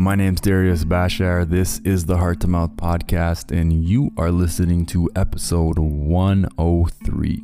My 0.00 0.14
name's 0.14 0.40
Darius 0.40 0.82
Bashar. 0.86 1.46
This 1.46 1.78
is 1.80 2.06
the 2.06 2.16
Heart 2.16 2.40
to 2.40 2.46
Mouth 2.46 2.74
podcast, 2.76 3.54
and 3.54 3.84
you 3.84 4.10
are 4.16 4.30
listening 4.30 4.86
to 4.86 5.10
episode 5.14 5.78
103. 5.78 7.42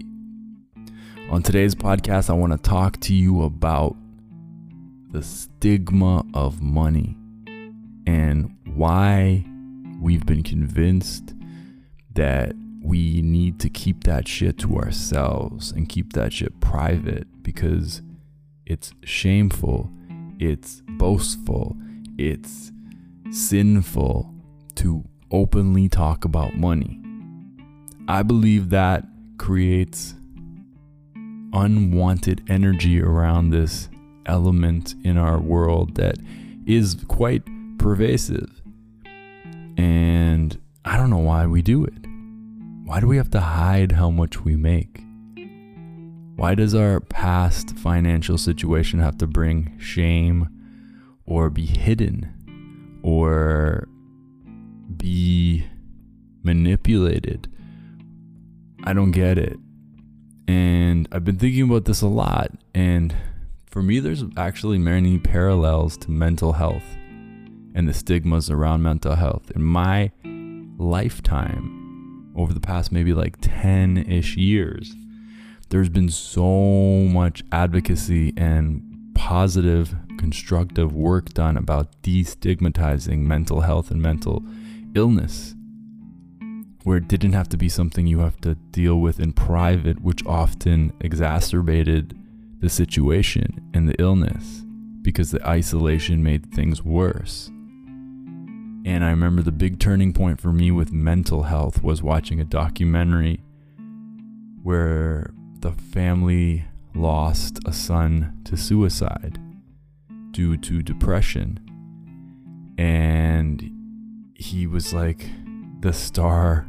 On 1.28 1.42
today's 1.42 1.74
podcast, 1.74 2.30
I 2.30 2.32
want 2.32 2.52
to 2.52 2.58
talk 2.58 2.98
to 3.00 3.14
you 3.14 3.42
about 3.42 3.94
the 5.10 5.22
stigma 5.22 6.24
of 6.32 6.62
money 6.62 7.14
and 8.06 8.56
why 8.72 9.44
we've 10.00 10.24
been 10.24 10.42
convinced 10.42 11.34
that 12.14 12.54
we 12.82 13.20
need 13.20 13.60
to 13.60 13.68
keep 13.68 14.04
that 14.04 14.26
shit 14.26 14.56
to 14.60 14.78
ourselves 14.78 15.72
and 15.72 15.90
keep 15.90 16.14
that 16.14 16.32
shit 16.32 16.58
private 16.60 17.26
because 17.42 18.00
it's 18.64 18.94
shameful, 19.04 19.90
it's 20.38 20.80
boastful, 20.88 21.76
it's 22.18 22.72
sinful 23.30 24.32
to 24.76 25.04
openly 25.30 25.88
talk 25.88 26.24
about 26.24 26.56
money. 26.56 27.00
I 28.08 28.22
believe 28.22 28.70
that 28.70 29.04
creates 29.38 30.14
unwanted 31.52 32.42
energy 32.48 33.02
around 33.02 33.50
this 33.50 33.88
element 34.26 34.94
in 35.04 35.16
our 35.16 35.38
world 35.38 35.96
that 35.96 36.16
is 36.66 36.96
quite 37.08 37.42
pervasive. 37.78 38.62
And 39.76 40.58
I 40.84 40.96
don't 40.96 41.10
know 41.10 41.18
why 41.18 41.46
we 41.46 41.62
do 41.62 41.84
it. 41.84 42.06
Why 42.84 43.00
do 43.00 43.06
we 43.06 43.16
have 43.16 43.30
to 43.30 43.40
hide 43.40 43.92
how 43.92 44.10
much 44.10 44.44
we 44.44 44.56
make? 44.56 45.02
Why 46.36 46.54
does 46.54 46.74
our 46.74 47.00
past 47.00 47.76
financial 47.76 48.38
situation 48.38 49.00
have 49.00 49.18
to 49.18 49.26
bring 49.26 49.76
shame 49.78 50.48
or 51.26 51.50
be 51.50 51.66
hidden 51.66 53.00
or 53.02 53.88
be 54.96 55.66
manipulated? 56.42 57.52
I 58.84 58.92
don't 58.92 59.10
get 59.10 59.36
it. 59.38 59.58
And 60.48 61.08
I've 61.10 61.24
been 61.24 61.38
thinking 61.38 61.62
about 61.62 61.84
this 61.86 62.02
a 62.02 62.06
lot. 62.06 62.52
And 62.74 63.14
for 63.66 63.82
me, 63.82 63.98
there's 64.00 64.24
actually 64.36 64.78
many 64.78 65.18
parallels 65.18 65.96
to 65.98 66.10
mental 66.10 66.52
health 66.52 66.84
and 67.74 67.88
the 67.88 67.92
stigmas 67.92 68.50
around 68.50 68.82
mental 68.82 69.16
health. 69.16 69.50
In 69.54 69.62
my 69.62 70.10
lifetime, 70.78 72.32
over 72.36 72.52
the 72.52 72.60
past 72.60 72.92
maybe 72.92 73.12
like 73.12 73.36
10 73.40 73.98
ish 74.08 74.36
years, 74.36 74.94
there's 75.68 75.88
been 75.88 76.08
so 76.08 76.44
much 77.10 77.42
advocacy 77.50 78.32
and 78.36 78.82
positive, 79.14 79.94
constructive 80.18 80.94
work 80.94 81.30
done 81.30 81.56
about 81.56 82.02
destigmatizing 82.02 83.18
mental 83.18 83.62
health 83.62 83.90
and 83.90 84.00
mental 84.00 84.42
illness 84.94 85.54
where 86.86 86.98
it 86.98 87.08
didn't 87.08 87.32
have 87.32 87.48
to 87.48 87.56
be 87.56 87.68
something 87.68 88.06
you 88.06 88.20
have 88.20 88.40
to 88.40 88.54
deal 88.70 89.00
with 89.00 89.18
in 89.18 89.32
private, 89.32 90.00
which 90.02 90.24
often 90.24 90.92
exacerbated 91.00 92.16
the 92.60 92.68
situation 92.68 93.60
and 93.74 93.88
the 93.88 94.00
illness 94.00 94.62
because 95.02 95.32
the 95.32 95.44
isolation 95.44 96.22
made 96.22 96.54
things 96.54 96.84
worse. 96.84 97.48
And 98.84 99.04
I 99.04 99.10
remember 99.10 99.42
the 99.42 99.50
big 99.50 99.80
turning 99.80 100.12
point 100.12 100.40
for 100.40 100.52
me 100.52 100.70
with 100.70 100.92
mental 100.92 101.42
health 101.42 101.82
was 101.82 102.04
watching 102.04 102.40
a 102.40 102.44
documentary 102.44 103.40
where 104.62 105.34
the 105.58 105.72
family 105.72 106.66
lost 106.94 107.58
a 107.66 107.72
son 107.72 108.40
to 108.44 108.56
suicide 108.56 109.40
due 110.36 110.54
to 110.58 110.82
depression. 110.82 111.58
And 112.76 113.72
he 114.34 114.66
was 114.66 114.92
like 114.92 115.30
the 115.80 115.94
star 115.94 116.68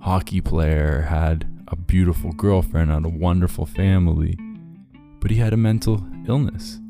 hockey 0.00 0.40
player, 0.40 1.02
had 1.02 1.46
a 1.68 1.76
beautiful 1.76 2.32
girlfriend, 2.32 2.90
had 2.90 3.04
a 3.04 3.10
wonderful 3.10 3.66
family, 3.66 4.38
but 5.20 5.30
he 5.30 5.36
had 5.36 5.52
a 5.52 5.58
mental 5.58 6.06
illness. 6.26 6.80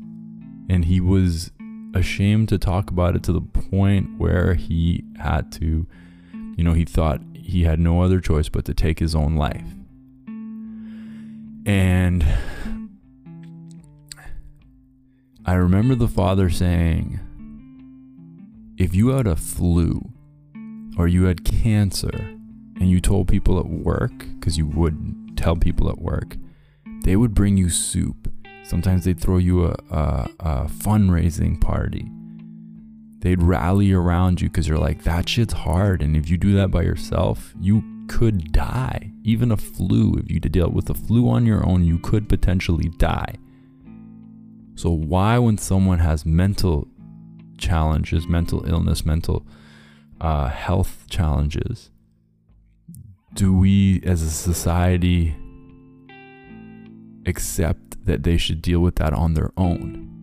And 0.69 0.85
he 0.85 1.01
was 1.01 1.51
ashamed 1.93 2.47
to 2.49 2.57
talk 2.57 2.89
about 2.89 3.17
it 3.17 3.23
to 3.23 3.33
the 3.33 3.41
point 3.41 4.17
where 4.17 4.53
he 4.53 5.03
had 5.19 5.51
to, 5.53 5.85
you 6.55 6.63
know, 6.63 6.71
he 6.71 6.85
thought 6.85 7.19
he 7.33 7.63
had 7.63 7.81
no 7.81 8.01
other 8.01 8.21
choice 8.21 8.47
but 8.47 8.63
to 8.63 8.73
take 8.73 8.99
his 8.99 9.13
own 9.13 9.35
life. 9.35 9.67
And 11.65 12.25
I 15.47 15.53
remember 15.53 15.95
the 15.95 16.09
father 16.09 16.49
saying, 16.49 17.21
if 18.77 18.93
you 18.93 19.07
had 19.07 19.25
a 19.27 19.37
flu 19.37 20.11
or 20.97 21.07
you 21.07 21.23
had 21.23 21.45
cancer 21.45 22.11
and 22.13 22.89
you 22.91 22.99
told 22.99 23.29
people 23.29 23.57
at 23.57 23.65
work, 23.65 24.11
because 24.35 24.57
you 24.57 24.67
would 24.67 25.37
tell 25.37 25.55
people 25.55 25.89
at 25.89 25.99
work, 25.99 26.35
they 27.05 27.15
would 27.15 27.33
bring 27.33 27.55
you 27.55 27.69
soup. 27.69 28.29
Sometimes 28.65 29.05
they'd 29.05 29.21
throw 29.21 29.37
you 29.37 29.67
a, 29.67 29.75
a, 29.89 30.29
a 30.41 30.65
fundraising 30.65 31.61
party. 31.61 32.11
They'd 33.19 33.41
rally 33.41 33.93
around 33.93 34.41
you 34.41 34.49
because 34.49 34.67
you're 34.67 34.77
like, 34.77 35.03
that 35.03 35.29
shit's 35.29 35.53
hard. 35.53 36.01
And 36.01 36.17
if 36.17 36.29
you 36.29 36.37
do 36.37 36.55
that 36.55 36.71
by 36.71 36.81
yourself, 36.81 37.53
you 37.57 37.85
could 38.09 38.51
die. 38.51 39.13
Even 39.23 39.53
a 39.53 39.57
flu, 39.57 40.15
if 40.15 40.29
you 40.29 40.41
deal 40.41 40.69
with 40.69 40.89
a 40.89 40.93
flu 40.93 41.29
on 41.29 41.45
your 41.45 41.65
own, 41.65 41.85
you 41.85 41.99
could 41.99 42.27
potentially 42.27 42.89
die. 42.97 43.35
So, 44.77 44.91
why, 44.91 45.39
when 45.39 45.57
someone 45.57 45.97
has 45.97 46.23
mental 46.23 46.87
challenges, 47.57 48.27
mental 48.27 48.63
illness, 48.69 49.03
mental 49.03 49.43
uh, 50.21 50.49
health 50.49 51.07
challenges, 51.09 51.89
do 53.33 53.51
we 53.57 54.03
as 54.03 54.21
a 54.21 54.29
society 54.29 55.35
accept 57.25 58.05
that 58.05 58.21
they 58.21 58.37
should 58.37 58.61
deal 58.61 58.79
with 58.79 58.97
that 58.97 59.13
on 59.13 59.33
their 59.33 59.51
own? 59.57 60.13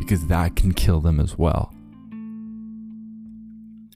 Because 0.00 0.26
that 0.26 0.56
can 0.56 0.72
kill 0.72 0.98
them 0.98 1.20
as 1.20 1.38
well. 1.38 1.72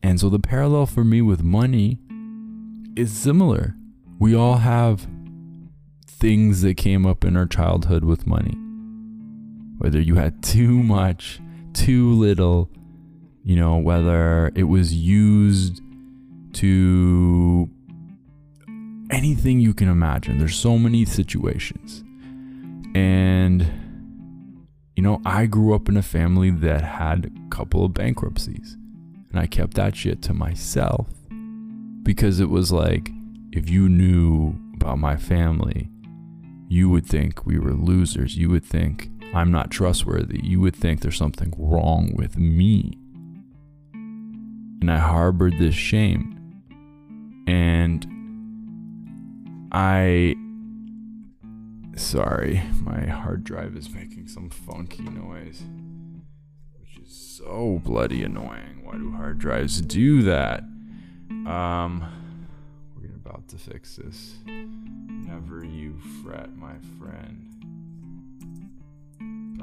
And 0.04 0.20
so 0.20 0.28
the 0.28 0.38
parallel 0.38 0.86
for 0.86 1.02
me 1.02 1.20
with 1.20 1.42
money 1.42 1.98
is 2.94 3.12
similar. 3.12 3.74
We 4.20 4.36
all 4.36 4.58
have 4.58 5.08
things 6.06 6.62
that 6.62 6.76
came 6.76 7.04
up 7.04 7.24
in 7.24 7.36
our 7.36 7.46
childhood 7.46 8.04
with 8.04 8.24
money. 8.24 8.56
Whether 9.78 10.00
you 10.00 10.14
had 10.14 10.42
too 10.42 10.82
much, 10.82 11.40
too 11.72 12.12
little, 12.12 12.70
you 13.42 13.56
know, 13.56 13.76
whether 13.76 14.50
it 14.54 14.64
was 14.64 14.94
used 14.94 15.80
to 16.54 17.68
anything 19.10 19.60
you 19.60 19.74
can 19.74 19.88
imagine. 19.88 20.38
There's 20.38 20.56
so 20.56 20.78
many 20.78 21.04
situations. 21.04 22.02
And, 22.94 23.68
you 24.96 25.02
know, 25.02 25.20
I 25.24 25.46
grew 25.46 25.74
up 25.74 25.88
in 25.88 25.96
a 25.96 26.02
family 26.02 26.50
that 26.50 26.82
had 26.82 27.26
a 27.26 27.50
couple 27.50 27.84
of 27.84 27.92
bankruptcies. 27.94 28.76
And 29.30 29.40
I 29.40 29.46
kept 29.46 29.74
that 29.74 29.96
shit 29.96 30.22
to 30.22 30.34
myself 30.34 31.08
because 32.04 32.38
it 32.38 32.48
was 32.48 32.70
like, 32.70 33.10
if 33.52 33.68
you 33.68 33.88
knew 33.88 34.54
about 34.74 34.98
my 34.98 35.16
family, 35.16 35.88
you 36.68 36.88
would 36.88 37.06
think 37.06 37.44
we 37.44 37.58
were 37.58 37.72
losers. 37.72 38.36
You 38.36 38.50
would 38.50 38.64
think 38.64 39.10
I'm 39.32 39.50
not 39.50 39.70
trustworthy. 39.70 40.40
You 40.42 40.60
would 40.60 40.76
think 40.76 41.00
there's 41.00 41.16
something 41.16 41.52
wrong 41.56 42.12
with 42.14 42.36
me. 42.36 42.98
And 43.92 44.90
I 44.90 44.98
harbored 44.98 45.58
this 45.58 45.74
shame. 45.74 46.62
And 47.46 48.06
I. 49.72 50.36
Sorry, 51.96 52.62
my 52.80 53.06
hard 53.06 53.44
drive 53.44 53.76
is 53.76 53.88
making 53.90 54.26
some 54.28 54.50
funky 54.50 55.02
noise. 55.02 55.62
Which 56.80 56.98
is 57.04 57.12
so 57.12 57.80
bloody 57.84 58.22
annoying. 58.22 58.82
Why 58.82 58.96
do 58.98 59.12
hard 59.12 59.38
drives 59.38 59.80
do 59.80 60.22
that? 60.22 60.60
Um. 61.30 62.04
We're 62.96 63.14
about 63.16 63.48
to 63.48 63.56
fix 63.56 63.96
this. 63.96 64.34
Never 64.46 65.64
you 65.64 65.98
fret, 66.22 66.56
my 66.56 66.74
friend. 66.98 67.53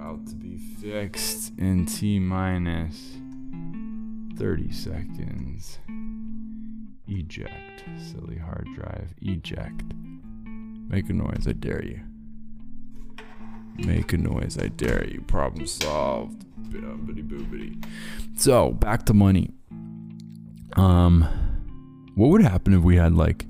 About 0.02 0.26
to 0.30 0.36
be 0.36 0.58
fixed 0.58 1.54
in 1.60 1.86
T 1.86 2.18
minus 2.18 3.18
30 4.36 4.72
seconds. 4.72 5.78
Eject. 7.08 7.84
Silly 8.00 8.38
hard 8.38 8.68
drive. 8.74 9.14
Eject. 9.22 9.84
Make 10.44 11.08
a 11.12 11.14
noise, 11.14 11.46
I 11.48 11.52
dare 11.52 11.86
you. 11.86 12.00
Make 13.76 14.12
a 14.14 14.18
noise, 14.18 14.58
I 14.60 14.70
dare 14.70 15.08
you. 15.08 15.22
Problem 15.22 15.68
solved. 15.68 16.48
Boobity. 16.72 17.86
So, 18.36 18.72
back 18.72 19.06
to 19.06 19.14
money. 19.14 19.52
Um, 20.78 21.28
what 22.16 22.32
would 22.32 22.42
happen 22.42 22.74
if 22.74 22.82
we 22.82 22.96
had 22.96 23.14
like 23.14 23.46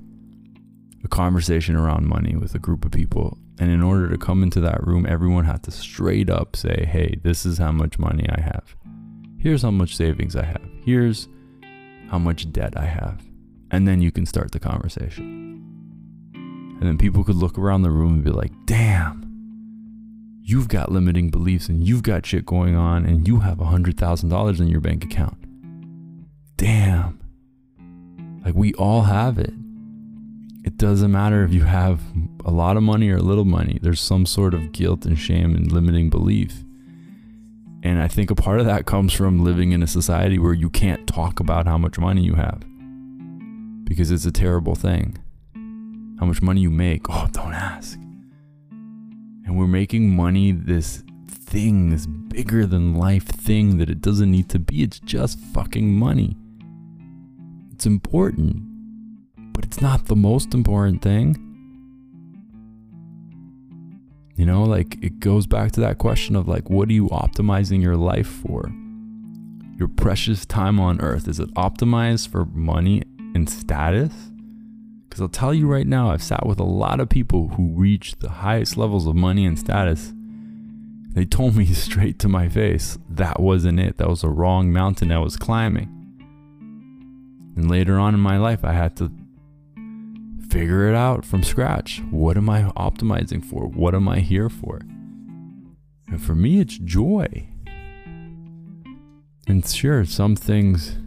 a 1.02 1.08
conversation 1.08 1.76
around 1.76 2.08
money 2.08 2.36
with 2.36 2.54
a 2.54 2.58
group 2.58 2.84
of 2.84 2.90
people 2.90 3.38
and 3.62 3.70
in 3.70 3.82
order 3.82 4.08
to 4.08 4.18
come 4.18 4.42
into 4.42 4.60
that 4.60 4.84
room 4.86 5.06
everyone 5.08 5.44
had 5.44 5.62
to 5.62 5.70
straight 5.70 6.28
up 6.28 6.56
say 6.56 6.84
hey 6.90 7.18
this 7.22 7.46
is 7.46 7.58
how 7.58 7.72
much 7.72 7.98
money 7.98 8.26
i 8.36 8.40
have 8.40 8.74
Here's 9.42 9.62
how 9.62 9.72
much 9.72 9.96
savings 9.96 10.36
I 10.36 10.44
have. 10.44 10.62
Here's 10.84 11.26
how 12.10 12.18
much 12.20 12.52
debt 12.52 12.74
I 12.76 12.84
have. 12.84 13.24
And 13.72 13.88
then 13.88 14.00
you 14.00 14.12
can 14.12 14.24
start 14.24 14.52
the 14.52 14.60
conversation. 14.60 15.60
And 16.32 16.82
then 16.82 16.96
people 16.96 17.24
could 17.24 17.34
look 17.34 17.58
around 17.58 17.82
the 17.82 17.90
room 17.90 18.14
and 18.14 18.24
be 18.24 18.30
like, 18.30 18.52
damn, 18.66 20.38
you've 20.42 20.68
got 20.68 20.92
limiting 20.92 21.28
beliefs 21.28 21.68
and 21.68 21.84
you've 21.84 22.04
got 22.04 22.24
shit 22.24 22.46
going 22.46 22.76
on 22.76 23.04
and 23.04 23.26
you 23.26 23.40
have 23.40 23.58
$100,000 23.58 24.60
in 24.60 24.68
your 24.68 24.80
bank 24.80 25.04
account. 25.04 25.44
Damn. 26.56 27.18
Like 28.44 28.54
we 28.54 28.72
all 28.74 29.02
have 29.02 29.38
it. 29.38 29.54
It 30.64 30.76
doesn't 30.76 31.10
matter 31.10 31.42
if 31.42 31.52
you 31.52 31.62
have 31.64 32.00
a 32.44 32.50
lot 32.50 32.76
of 32.76 32.82
money 32.82 33.10
or 33.10 33.16
a 33.16 33.22
little 33.22 33.44
money, 33.44 33.78
there's 33.82 34.00
some 34.00 34.26
sort 34.26 34.54
of 34.54 34.72
guilt 34.72 35.04
and 35.04 35.18
shame 35.18 35.54
and 35.56 35.72
limiting 35.72 36.08
belief. 36.08 36.62
And 37.82 38.00
I 38.00 38.06
think 38.06 38.30
a 38.30 38.36
part 38.36 38.60
of 38.60 38.66
that 38.66 38.86
comes 38.86 39.12
from 39.12 39.42
living 39.42 39.72
in 39.72 39.82
a 39.82 39.88
society 39.88 40.38
where 40.38 40.52
you 40.52 40.70
can't 40.70 41.06
talk 41.06 41.40
about 41.40 41.66
how 41.66 41.78
much 41.78 41.98
money 41.98 42.22
you 42.22 42.34
have 42.34 42.62
because 43.84 44.10
it's 44.10 44.24
a 44.24 44.32
terrible 44.32 44.76
thing. 44.76 45.18
How 46.20 46.26
much 46.26 46.40
money 46.40 46.60
you 46.60 46.70
make, 46.70 47.10
oh, 47.10 47.28
don't 47.32 47.52
ask. 47.52 47.98
And 49.44 49.58
we're 49.58 49.66
making 49.66 50.14
money 50.14 50.52
this 50.52 51.02
thing, 51.28 51.90
this 51.90 52.06
bigger 52.06 52.64
than 52.64 52.94
life 52.94 53.24
thing 53.24 53.78
that 53.78 53.90
it 53.90 54.00
doesn't 54.00 54.30
need 54.30 54.48
to 54.50 54.60
be. 54.60 54.82
It's 54.82 55.00
just 55.00 55.38
fucking 55.40 55.92
money. 55.92 56.36
It's 57.72 57.84
important, 57.84 58.62
but 59.52 59.64
it's 59.64 59.80
not 59.80 60.06
the 60.06 60.16
most 60.16 60.54
important 60.54 61.02
thing. 61.02 61.36
You 64.36 64.46
know, 64.46 64.64
like 64.64 65.02
it 65.02 65.20
goes 65.20 65.46
back 65.46 65.72
to 65.72 65.80
that 65.80 65.98
question 65.98 66.34
of 66.34 66.48
like, 66.48 66.70
what 66.70 66.88
are 66.88 66.92
you 66.92 67.08
optimizing 67.08 67.82
your 67.82 67.96
life 67.96 68.26
for? 68.26 68.72
Your 69.78 69.88
precious 69.88 70.46
time 70.46 70.80
on 70.80 71.00
earth, 71.00 71.28
is 71.28 71.38
it 71.38 71.52
optimized 71.54 72.28
for 72.28 72.46
money 72.46 73.02
and 73.34 73.48
status? 73.48 74.12
Because 75.08 75.20
I'll 75.20 75.28
tell 75.28 75.52
you 75.52 75.66
right 75.66 75.86
now, 75.86 76.10
I've 76.10 76.22
sat 76.22 76.46
with 76.46 76.58
a 76.58 76.64
lot 76.64 76.98
of 76.98 77.08
people 77.08 77.48
who 77.48 77.74
reach 77.74 78.16
the 78.18 78.30
highest 78.30 78.76
levels 78.78 79.06
of 79.06 79.14
money 79.14 79.44
and 79.44 79.58
status. 79.58 80.14
They 81.10 81.26
told 81.26 81.54
me 81.54 81.66
straight 81.74 82.18
to 82.20 82.28
my 82.28 82.48
face 82.48 82.98
that 83.10 83.38
wasn't 83.38 83.80
it. 83.80 83.98
That 83.98 84.08
was 84.08 84.24
a 84.24 84.30
wrong 84.30 84.72
mountain 84.72 85.12
I 85.12 85.18
was 85.18 85.36
climbing. 85.36 85.88
And 87.56 87.70
later 87.70 87.98
on 87.98 88.14
in 88.14 88.20
my 88.20 88.38
life, 88.38 88.64
I 88.64 88.72
had 88.72 88.96
to 88.96 89.12
figure 90.52 90.86
it 90.86 90.94
out 90.94 91.24
from 91.24 91.42
scratch. 91.42 92.02
What 92.10 92.36
am 92.36 92.50
I 92.50 92.64
optimizing 92.76 93.42
for? 93.42 93.66
What 93.66 93.94
am 93.94 94.06
I 94.06 94.18
here 94.18 94.50
for? 94.50 94.82
And 96.08 96.20
for 96.20 96.34
me, 96.34 96.60
it's 96.60 96.76
joy. 96.76 97.48
And 99.48 99.66
sure, 99.66 100.04
some 100.04 100.36
things, 100.36 100.98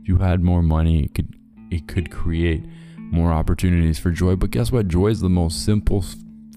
if 0.00 0.08
you 0.08 0.16
had 0.16 0.42
more 0.42 0.62
money, 0.62 1.04
it 1.04 1.14
could 1.14 1.32
it 1.70 1.86
could 1.86 2.10
create 2.10 2.64
more 2.98 3.32
opportunities 3.32 4.00
for 4.00 4.10
joy. 4.10 4.34
But 4.34 4.50
guess 4.50 4.72
what? 4.72 4.88
Joy 4.88 5.08
is 5.08 5.20
the 5.20 5.28
most 5.28 5.64
simple 5.64 6.04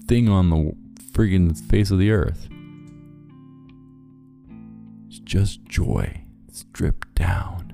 thing 0.08 0.28
on 0.28 0.50
the 0.50 0.72
friggin' 1.12 1.56
face 1.70 1.92
of 1.92 2.00
the 2.00 2.10
earth. 2.10 2.48
It's 5.06 5.20
just 5.20 5.64
joy, 5.66 6.24
stripped 6.50 7.14
down. 7.14 7.72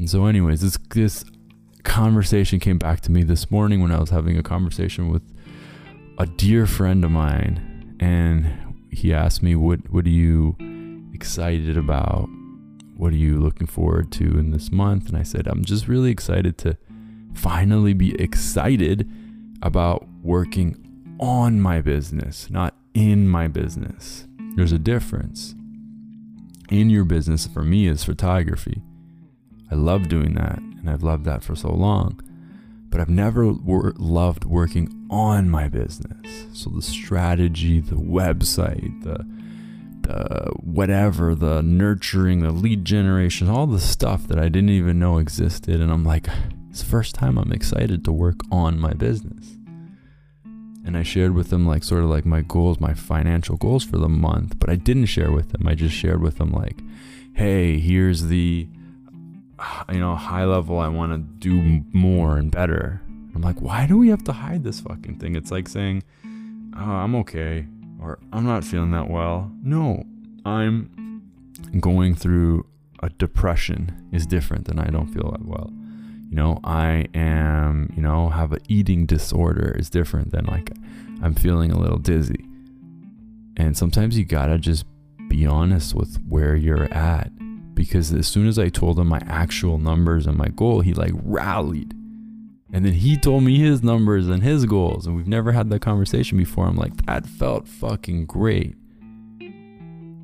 And 0.00 0.10
so, 0.10 0.26
anyways, 0.26 0.60
this 0.60 0.76
this 0.90 1.24
conversation 1.86 2.60
came 2.60 2.78
back 2.78 3.00
to 3.02 3.12
me 3.12 3.22
this 3.22 3.50
morning 3.50 3.80
when 3.80 3.92
I 3.92 3.98
was 3.98 4.10
having 4.10 4.36
a 4.36 4.42
conversation 4.42 5.08
with 5.08 5.22
a 6.18 6.26
dear 6.26 6.66
friend 6.66 7.04
of 7.04 7.10
mine, 7.10 7.96
and 8.00 8.76
he 8.90 9.14
asked 9.14 9.42
me, 9.42 9.54
"What 9.54 9.88
what 9.90 10.04
are 10.04 10.10
you 10.10 10.56
excited 11.14 11.76
about? 11.76 12.28
What 12.96 13.12
are 13.12 13.16
you 13.16 13.38
looking 13.38 13.66
forward 13.66 14.10
to 14.12 14.24
in 14.38 14.50
this 14.50 14.70
month?" 14.70 15.08
And 15.08 15.16
I 15.16 15.22
said, 15.22 15.46
"I'm 15.46 15.64
just 15.64 15.88
really 15.88 16.10
excited 16.10 16.58
to 16.58 16.76
finally 17.34 17.94
be 17.94 18.14
excited 18.20 19.08
about 19.62 20.06
working 20.22 20.76
on 21.18 21.60
my 21.60 21.80
business, 21.80 22.50
not 22.50 22.74
in 22.94 23.28
my 23.28 23.48
business. 23.48 24.26
There's 24.54 24.72
a 24.72 24.78
difference. 24.78 25.54
In 26.68 26.90
your 26.90 27.04
business 27.04 27.46
for 27.46 27.62
me 27.62 27.86
is 27.86 28.04
photography. 28.04 28.82
I 29.70 29.76
love 29.76 30.08
doing 30.08 30.34
that 30.34 30.60
and 30.86 30.94
I've 30.94 31.02
loved 31.02 31.24
that 31.24 31.42
for 31.42 31.56
so 31.56 31.72
long. 31.72 32.20
But 32.88 33.00
I've 33.00 33.08
never 33.08 33.52
wor- 33.52 33.92
loved 33.96 34.44
working 34.44 35.06
on 35.10 35.50
my 35.50 35.68
business. 35.68 36.46
So 36.52 36.70
the 36.70 36.80
strategy, 36.80 37.80
the 37.80 37.96
website, 37.96 39.02
the 39.02 39.26
the 40.02 40.52
whatever, 40.60 41.34
the 41.34 41.62
nurturing, 41.62 42.40
the 42.40 42.52
lead 42.52 42.84
generation, 42.84 43.48
all 43.48 43.66
the 43.66 43.80
stuff 43.80 44.28
that 44.28 44.38
I 44.38 44.48
didn't 44.48 44.70
even 44.70 45.00
know 45.00 45.18
existed. 45.18 45.80
And 45.80 45.90
I'm 45.90 46.04
like, 46.04 46.28
it's 46.70 46.80
the 46.80 46.88
first 46.88 47.16
time 47.16 47.38
I'm 47.38 47.50
excited 47.50 48.04
to 48.04 48.12
work 48.12 48.36
on 48.52 48.78
my 48.78 48.92
business. 48.92 49.56
And 50.84 50.96
I 50.96 51.02
shared 51.02 51.34
with 51.34 51.50
them 51.50 51.66
like 51.66 51.82
sort 51.82 52.04
of 52.04 52.10
like 52.10 52.24
my 52.24 52.42
goals, 52.42 52.78
my 52.78 52.94
financial 52.94 53.56
goals 53.56 53.82
for 53.82 53.98
the 53.98 54.08
month, 54.08 54.60
but 54.60 54.70
I 54.70 54.76
didn't 54.76 55.06
share 55.06 55.32
with 55.32 55.50
them. 55.50 55.66
I 55.66 55.74
just 55.74 55.96
shared 55.96 56.22
with 56.22 56.38
them 56.38 56.52
like, 56.52 56.78
hey, 57.34 57.80
here's 57.80 58.26
the 58.26 58.68
you 59.90 60.00
know, 60.00 60.14
high 60.14 60.44
level, 60.44 60.78
I 60.78 60.88
want 60.88 61.12
to 61.12 61.18
do 61.18 61.84
more 61.92 62.36
and 62.36 62.50
better. 62.50 63.00
I'm 63.34 63.42
like, 63.42 63.60
why 63.60 63.86
do 63.86 63.98
we 63.98 64.08
have 64.08 64.24
to 64.24 64.32
hide 64.32 64.64
this 64.64 64.80
fucking 64.80 65.18
thing? 65.18 65.36
It's 65.36 65.50
like 65.50 65.68
saying, 65.68 66.02
oh, 66.76 66.80
I'm 66.80 67.14
okay, 67.16 67.66
or 68.00 68.18
I'm 68.32 68.44
not 68.44 68.64
feeling 68.64 68.92
that 68.92 69.08
well. 69.08 69.50
No, 69.62 70.04
I'm 70.44 71.22
going 71.80 72.14
through 72.14 72.66
a 73.02 73.10
depression 73.10 74.08
is 74.12 74.26
different 74.26 74.66
than 74.66 74.78
I 74.78 74.86
don't 74.86 75.08
feel 75.08 75.30
that 75.32 75.44
well. 75.44 75.70
You 76.28 76.36
know, 76.36 76.60
I 76.64 77.06
am, 77.14 77.92
you 77.94 78.02
know, 78.02 78.30
have 78.30 78.52
an 78.52 78.60
eating 78.68 79.06
disorder 79.06 79.76
is 79.78 79.90
different 79.90 80.32
than 80.32 80.46
like 80.46 80.72
I'm 81.22 81.34
feeling 81.34 81.70
a 81.70 81.78
little 81.78 81.98
dizzy. 81.98 82.44
And 83.56 83.76
sometimes 83.76 84.18
you 84.18 84.24
gotta 84.24 84.58
just 84.58 84.84
be 85.28 85.46
honest 85.46 85.94
with 85.94 86.16
where 86.28 86.56
you're 86.56 86.92
at 86.92 87.30
because 87.76 88.12
as 88.12 88.26
soon 88.26 88.48
as 88.48 88.58
I 88.58 88.70
told 88.70 88.98
him 88.98 89.06
my 89.06 89.20
actual 89.28 89.78
numbers 89.78 90.26
and 90.26 90.36
my 90.36 90.48
goal, 90.48 90.80
he 90.80 90.94
like 90.94 91.12
rallied. 91.14 91.92
And 92.72 92.84
then 92.84 92.94
he 92.94 93.16
told 93.16 93.44
me 93.44 93.58
his 93.58 93.84
numbers 93.84 94.28
and 94.28 94.42
his 94.42 94.64
goals, 94.64 95.06
and 95.06 95.14
we've 95.14 95.28
never 95.28 95.52
had 95.52 95.70
that 95.70 95.82
conversation 95.82 96.36
before. 96.36 96.66
I'm 96.66 96.76
like, 96.76 96.96
that 97.06 97.26
felt 97.26 97.68
fucking 97.68 98.26
great. 98.26 98.74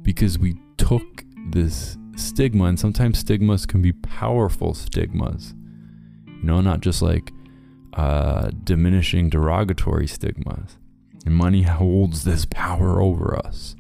Because 0.03 0.41
we 0.41 0.57
took 0.77 1.25
this 1.51 1.97
stigma, 2.17 2.65
and 2.65 2.81
sometimes 2.81 3.19
stigmas 3.19 3.65
can 3.67 3.81
be 3.81 3.93
powerful 3.93 4.75
stigmas. 4.75 5.55
You 6.27 6.43
know, 6.43 6.61
not 6.61 6.81
just 6.81 7.01
like 7.03 7.33
uh, 7.93 8.51
diminishing 8.65 9.29
derogatory 9.29 10.09
stigmas. 10.09 10.79
And 11.25 11.37
money 11.37 11.63
holds 11.63 12.25
this 12.25 12.47
power 12.47 13.01
over 13.01 13.37
us 13.37 13.77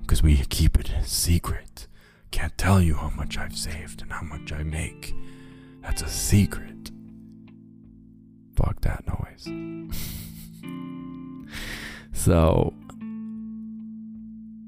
because 0.00 0.22
we 0.22 0.36
keep 0.36 0.80
it 0.80 0.90
secret. 1.02 1.86
Can't 2.34 2.58
tell 2.58 2.82
you 2.82 2.94
how 2.96 3.10
much 3.10 3.38
I've 3.38 3.56
saved 3.56 4.02
and 4.02 4.10
how 4.12 4.22
much 4.22 4.52
I 4.52 4.64
make. 4.64 5.14
That's 5.82 6.02
a 6.02 6.08
secret. 6.08 6.90
Fuck 8.56 8.80
that 8.80 9.04
noise. 9.06 9.46
so, 12.12 12.74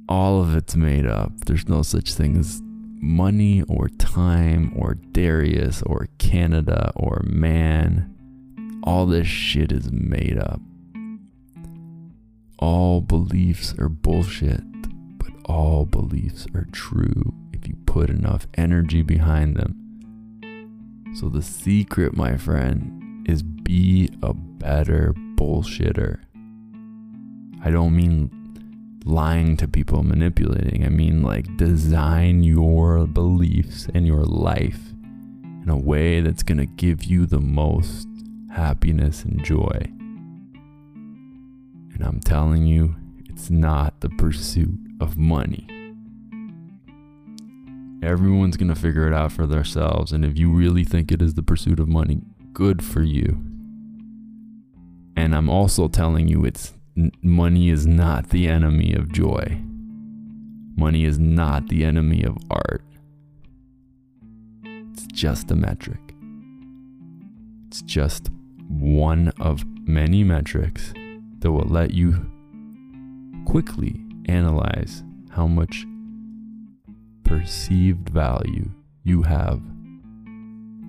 all 0.08 0.40
of 0.40 0.54
it's 0.54 0.76
made 0.76 1.06
up. 1.06 1.32
There's 1.46 1.68
no 1.68 1.82
such 1.82 2.14
thing 2.14 2.36
as 2.36 2.62
money 2.64 3.62
or 3.62 3.88
time 3.88 4.72
or 4.76 4.94
Darius 4.94 5.82
or 5.82 6.06
Canada 6.18 6.92
or 6.94 7.22
man. 7.24 8.78
All 8.84 9.06
this 9.06 9.26
shit 9.26 9.72
is 9.72 9.90
made 9.90 10.38
up. 10.38 10.60
All 12.60 13.00
beliefs 13.00 13.74
are 13.76 13.88
bullshit, 13.88 14.62
but 15.18 15.32
all 15.46 15.84
beliefs 15.84 16.46
are 16.54 16.68
true 16.70 17.34
if 17.56 17.68
you 17.68 17.76
put 17.86 18.10
enough 18.10 18.46
energy 18.54 19.02
behind 19.02 19.56
them. 19.56 19.82
So, 21.14 21.28
the 21.28 21.42
secret, 21.42 22.16
my 22.16 22.36
friend, 22.36 23.26
is 23.28 23.42
be 23.42 24.10
a 24.22 24.34
better 24.34 25.14
bullshitter. 25.34 26.18
I 27.64 27.70
don't 27.70 27.96
mean 27.96 28.30
lying 29.04 29.56
to 29.56 29.68
people, 29.68 30.02
manipulating. 30.02 30.84
I 30.84 30.88
mean, 30.88 31.22
like, 31.22 31.56
design 31.56 32.42
your 32.42 33.06
beliefs 33.06 33.88
and 33.94 34.06
your 34.06 34.24
life 34.24 34.92
in 35.62 35.70
a 35.70 35.76
way 35.76 36.20
that's 36.20 36.42
going 36.42 36.58
to 36.58 36.66
give 36.66 37.04
you 37.04 37.26
the 37.26 37.40
most 37.40 38.06
happiness 38.52 39.24
and 39.24 39.42
joy. 39.44 39.80
And 41.94 42.02
I'm 42.02 42.20
telling 42.20 42.66
you, 42.66 42.94
it's 43.24 43.48
not 43.48 44.00
the 44.00 44.10
pursuit 44.10 44.78
of 45.00 45.16
money. 45.16 45.66
Everyone's 48.02 48.56
going 48.56 48.68
to 48.68 48.80
figure 48.80 49.06
it 49.06 49.14
out 49.14 49.32
for 49.32 49.46
themselves. 49.46 50.12
And 50.12 50.24
if 50.24 50.38
you 50.38 50.52
really 50.52 50.84
think 50.84 51.10
it 51.10 51.22
is 51.22 51.34
the 51.34 51.42
pursuit 51.42 51.80
of 51.80 51.88
money, 51.88 52.22
good 52.52 52.84
for 52.84 53.02
you. 53.02 53.42
And 55.16 55.34
I'm 55.34 55.48
also 55.48 55.88
telling 55.88 56.28
you, 56.28 56.44
it's 56.44 56.74
money 57.22 57.70
is 57.70 57.86
not 57.86 58.30
the 58.30 58.48
enemy 58.48 58.92
of 58.92 59.12
joy. 59.12 59.60
Money 60.76 61.04
is 61.04 61.18
not 61.18 61.68
the 61.68 61.84
enemy 61.84 62.22
of 62.22 62.36
art. 62.50 62.84
It's 64.64 65.06
just 65.06 65.50
a 65.50 65.56
metric. 65.56 66.00
It's 67.68 67.82
just 67.82 68.30
one 68.68 69.32
of 69.40 69.64
many 69.86 70.22
metrics 70.22 70.92
that 71.38 71.50
will 71.50 71.68
let 71.68 71.92
you 71.92 72.30
quickly 73.46 74.00
analyze 74.26 75.02
how 75.30 75.46
much 75.46 75.86
perceived 77.26 78.08
value 78.08 78.70
you 79.02 79.22
have 79.22 79.60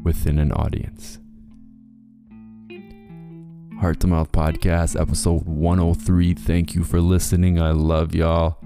within 0.03 0.37
an 0.37 0.51
audience. 0.51 1.19
Heart 3.81 3.99
to 4.01 4.07
Mouth 4.07 4.31
Podcast, 4.31 4.99
episode 4.99 5.45
103. 5.45 6.35
Thank 6.35 6.75
you 6.75 6.83
for 6.83 7.01
listening. 7.01 7.59
I 7.59 7.71
love 7.71 8.13
y'all. 8.13 8.59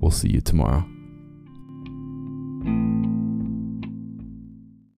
We'll 0.00 0.10
see 0.10 0.28
you 0.28 0.42
tomorrow. 0.42 0.86